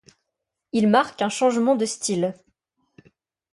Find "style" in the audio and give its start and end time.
1.85-2.33